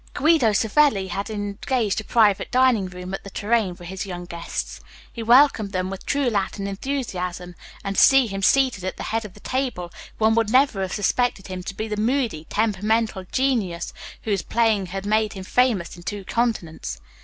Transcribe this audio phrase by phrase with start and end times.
[0.15, 4.81] Guido Savelli had engaged a private dining room at the "Tourraine" for his young guests.
[5.13, 9.25] He welcomed them with true Latin enthusiasm, and to see him seated at the head
[9.25, 13.93] of the table one would never have suspected him to be the moody, temperamental genius
[14.23, 16.99] whose playing had made him famous in two continents.